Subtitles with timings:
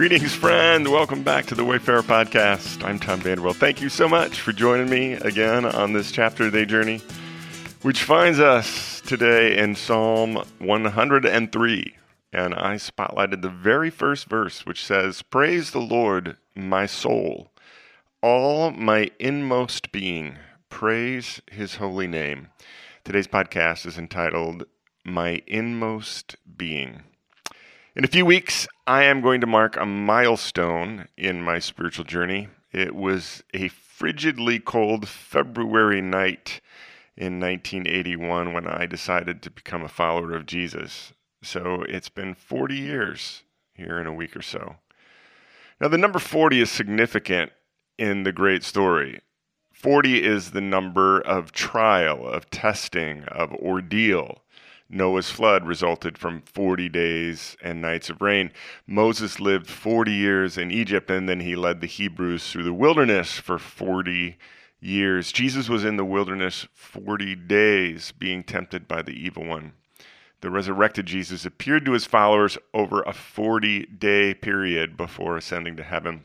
[0.00, 0.88] Greetings, friend.
[0.88, 2.82] Welcome back to the Wayfarer Podcast.
[2.82, 3.54] I'm Tom Vanderwell.
[3.54, 7.02] Thank you so much for joining me again on this chapter of the journey,
[7.82, 11.96] which finds us today in Psalm 103.
[12.32, 17.50] And I spotlighted the very first verse, which says, Praise the Lord, my soul,
[18.22, 20.38] all my inmost being,
[20.70, 22.48] praise his holy name.
[23.04, 24.64] Today's podcast is entitled
[25.04, 27.02] My Inmost Being.
[28.00, 32.48] In a few weeks, I am going to mark a milestone in my spiritual journey.
[32.72, 36.62] It was a frigidly cold February night
[37.14, 41.12] in 1981 when I decided to become a follower of Jesus.
[41.42, 43.42] So it's been 40 years
[43.74, 44.76] here in a week or so.
[45.78, 47.52] Now, the number 40 is significant
[47.98, 49.20] in the great story.
[49.74, 54.40] 40 is the number of trial, of testing, of ordeal.
[54.92, 58.50] Noah's flood resulted from 40 days and nights of rain.
[58.86, 63.34] Moses lived 40 years in Egypt and then he led the Hebrews through the wilderness
[63.34, 64.36] for 40
[64.80, 65.30] years.
[65.30, 69.74] Jesus was in the wilderness 40 days being tempted by the evil one.
[70.40, 75.84] The resurrected Jesus appeared to his followers over a 40 day period before ascending to
[75.84, 76.24] heaven.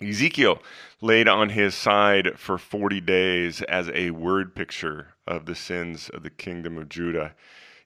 [0.00, 0.62] Ezekiel
[1.00, 6.22] laid on his side for 40 days as a word picture of the sins of
[6.22, 7.34] the kingdom of Judah.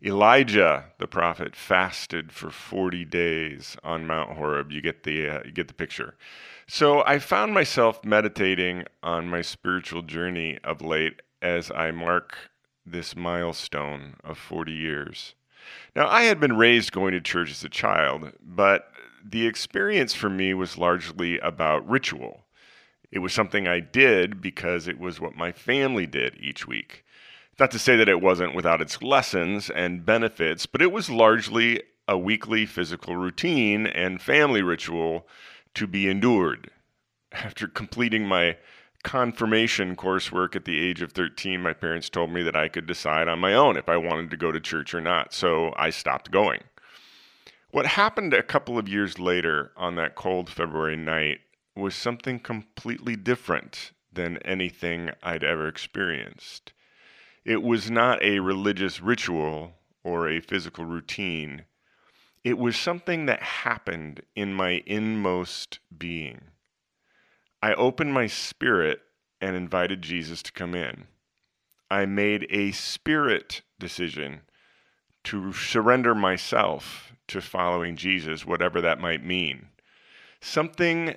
[0.02, 4.72] Elijah, the prophet, fasted for 40 days on Mount Horeb.
[4.72, 6.14] You get the uh, you get the picture.
[6.66, 12.36] So I found myself meditating on my spiritual journey of late as I mark
[12.86, 15.34] this milestone of 40 years.
[15.94, 18.90] Now, I had been raised going to church as a child, but
[19.24, 22.44] the experience for me was largely about ritual.
[23.10, 27.04] It was something I did because it was what my family did each week.
[27.60, 31.82] Not to say that it wasn't without its lessons and benefits, but it was largely
[32.08, 35.28] a weekly physical routine and family ritual
[35.74, 36.70] to be endured.
[37.32, 38.56] After completing my
[39.02, 43.28] confirmation coursework at the age of 13, my parents told me that I could decide
[43.28, 46.30] on my own if I wanted to go to church or not, so I stopped
[46.30, 46.62] going.
[47.72, 51.40] What happened a couple of years later on that cold February night
[51.76, 56.72] was something completely different than anything I'd ever experienced.
[57.44, 59.72] It was not a religious ritual
[60.04, 61.64] or a physical routine.
[62.44, 66.42] It was something that happened in my inmost being.
[67.62, 69.00] I opened my spirit
[69.40, 71.06] and invited Jesus to come in.
[71.90, 74.42] I made a spirit decision
[75.24, 79.68] to surrender myself to following Jesus, whatever that might mean.
[80.40, 81.16] Something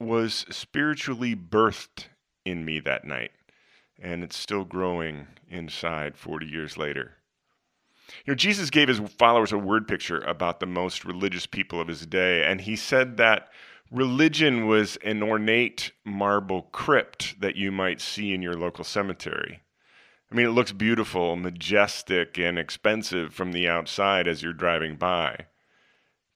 [0.00, 2.06] was spiritually birthed
[2.44, 3.30] in me that night
[4.00, 7.16] and it's still growing inside 40 years later.
[8.24, 11.88] You know, Jesus gave his followers a word picture about the most religious people of
[11.88, 13.48] his day, and he said that
[13.90, 19.62] religion was an ornate marble crypt that you might see in your local cemetery.
[20.30, 25.46] I mean, it looks beautiful, majestic, and expensive from the outside as you're driving by.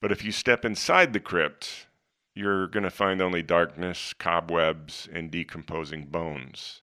[0.00, 1.86] But if you step inside the crypt,
[2.34, 6.82] you're going to find only darkness, cobwebs, and decomposing bones.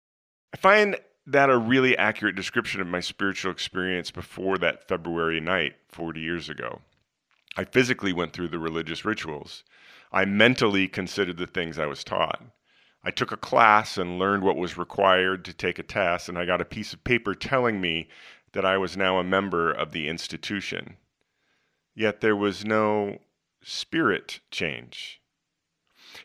[0.54, 5.76] I find that a really accurate description of my spiritual experience before that February night
[5.90, 6.82] 40 years ago.
[7.56, 9.64] I physically went through the religious rituals.
[10.12, 12.42] I mentally considered the things I was taught.
[13.04, 16.46] I took a class and learned what was required to take a test, and I
[16.46, 18.10] got a piece of paper telling me
[18.52, 20.98] that I was now a member of the institution.
[21.96, 23.20] Yet there was no
[23.64, 25.21] spirit change.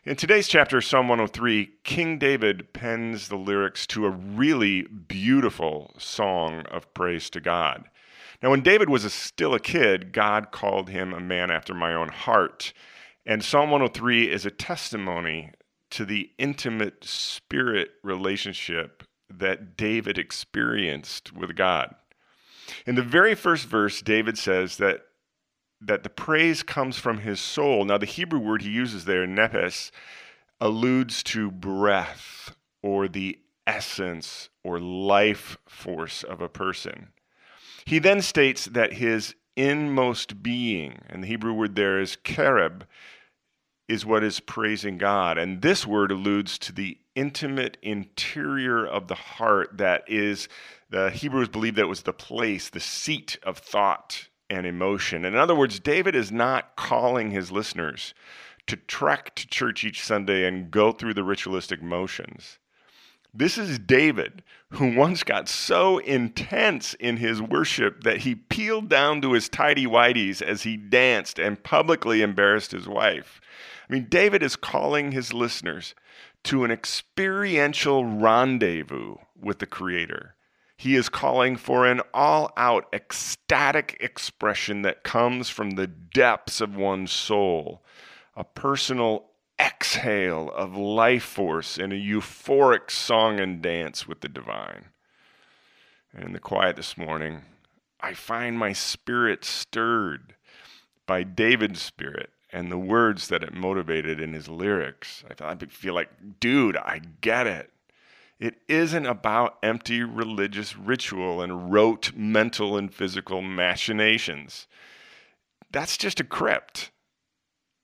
[0.03, 6.65] In today's chapter, Psalm 103, King David pens the lyrics to a really beautiful song
[6.71, 7.85] of praise to God.
[8.41, 11.93] Now, when David was a, still a kid, God called him a man after my
[11.93, 12.73] own heart.
[13.25, 15.51] And Psalm 103 is a testimony
[15.91, 21.95] to the intimate spirit relationship that David experienced with God.
[22.85, 25.01] In the very first verse, David says that
[25.81, 27.85] that the praise comes from his soul.
[27.85, 29.91] Now, the Hebrew word he uses there, nepes,
[30.59, 37.09] alludes to breath or the essence or life force of a person.
[37.85, 42.83] He then states that his inmost being, and the Hebrew word there is kereb,
[43.87, 45.37] is what is praising God.
[45.37, 50.49] And this word alludes to the intimate interior of the heart that is,
[50.89, 55.25] the Hebrews believe that was the place, the seat of thought and emotion.
[55.25, 58.13] In other words, David is not calling his listeners
[58.67, 62.59] to trek to church each Sunday and go through the ritualistic motions.
[63.33, 64.41] This is David,
[64.71, 69.85] who once got so intense in his worship that he peeled down to his tidy
[69.85, 73.39] whities as he danced and publicly embarrassed his wife.
[73.87, 75.93] I mean, David is calling his listeners
[76.45, 80.35] to an experiential rendezvous with the Creator.
[80.77, 86.75] He is calling for an all out ecstatic expression that comes from the depths of
[86.75, 87.83] one's soul,
[88.35, 94.89] a personal exhale of life force in a euphoric song and dance with the divine.
[96.13, 97.41] And in the quiet this morning,
[97.99, 100.35] I find my spirit stirred
[101.07, 105.23] by David's spirit and the words that it motivated in his lyrics.
[105.41, 107.71] I feel like, dude, I get it.
[108.39, 114.67] It isn't about empty religious ritual and rote mental and physical machinations.
[115.71, 116.91] That's just a crypt.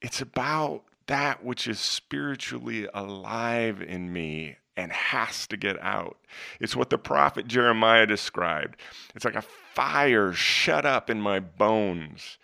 [0.02, 6.18] It's about that which is spiritually alive in me and has to get out.
[6.60, 8.80] It's what the prophet Jeremiah described.
[9.16, 12.38] It's like a fire shut up in my bones.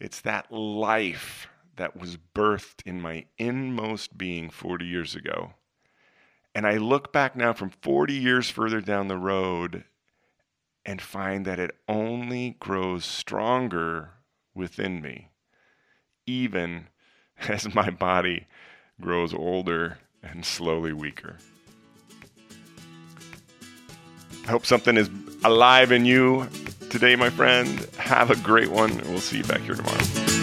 [0.00, 5.54] It's that life that was birthed in my inmost being 40 years ago.
[6.54, 9.84] And I look back now from 40 years further down the road
[10.84, 14.10] and find that it only grows stronger
[14.54, 15.28] within me,
[16.26, 16.88] even
[17.48, 18.46] as my body
[19.00, 21.36] grows older and slowly weaker.
[24.44, 25.08] I hope something is
[25.44, 26.48] alive in you
[26.90, 27.78] today, my friend.
[27.96, 28.96] Have a great one.
[29.08, 30.41] We'll see you back here tomorrow.